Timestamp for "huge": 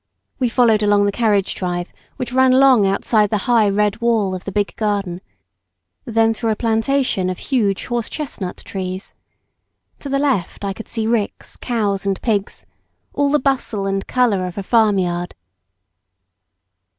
7.37-7.85